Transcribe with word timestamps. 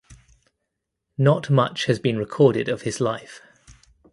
Not 1.15 1.51
much 1.51 1.85
has 1.85 1.99
been 1.99 2.17
recorded 2.17 2.67
of 2.67 2.81
his 2.81 2.99
life. 2.99 3.39